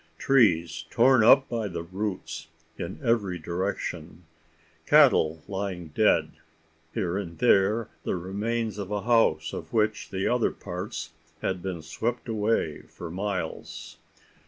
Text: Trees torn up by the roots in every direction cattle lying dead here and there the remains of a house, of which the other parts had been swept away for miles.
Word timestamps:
Trees 0.17 0.85
torn 0.89 1.23
up 1.23 1.47
by 1.47 1.67
the 1.67 1.83
roots 1.83 2.47
in 2.75 2.99
every 3.03 3.37
direction 3.37 4.23
cattle 4.87 5.43
lying 5.47 5.89
dead 5.89 6.31
here 6.91 7.19
and 7.19 7.37
there 7.37 7.87
the 8.01 8.15
remains 8.15 8.79
of 8.79 8.89
a 8.89 9.01
house, 9.03 9.53
of 9.53 9.71
which 9.71 10.09
the 10.09 10.27
other 10.27 10.49
parts 10.49 11.11
had 11.43 11.61
been 11.61 11.83
swept 11.83 12.27
away 12.27 12.81
for 12.87 13.11
miles. 13.11 13.97